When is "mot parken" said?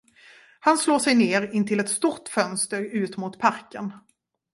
3.17-3.93